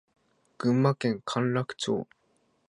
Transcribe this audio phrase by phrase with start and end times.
[0.57, 2.07] 群馬県甘楽町